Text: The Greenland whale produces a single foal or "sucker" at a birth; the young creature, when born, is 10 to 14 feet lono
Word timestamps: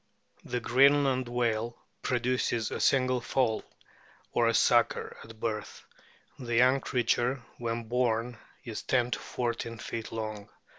The 0.43 0.59
Greenland 0.59 1.27
whale 1.27 1.77
produces 2.01 2.71
a 2.71 2.79
single 2.79 3.21
foal 3.21 3.63
or 4.31 4.51
"sucker" 4.51 5.15
at 5.23 5.29
a 5.29 5.35
birth; 5.35 5.85
the 6.39 6.55
young 6.55 6.79
creature, 6.81 7.43
when 7.59 7.83
born, 7.83 8.39
is 8.63 8.81
10 8.81 9.11
to 9.11 9.19
14 9.19 9.77
feet 9.77 10.11
lono 10.11 10.49